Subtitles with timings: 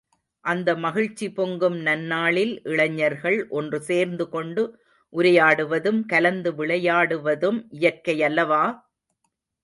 [0.45, 4.63] அந்த மகிழ்ச்சி பொங்கும் நன்னாளில், இளைஞர்கள் ஒன்று சேர்ந்துகொண்டு
[5.13, 8.63] உரையாடுவதும், கலந்து விளையாடுவதும் இயற்கையல்லவா!